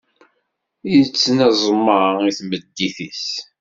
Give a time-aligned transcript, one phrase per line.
[0.93, 3.25] Yettneẓma i tmeddit-is.